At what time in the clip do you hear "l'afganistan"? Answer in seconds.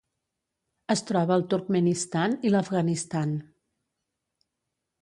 2.55-3.39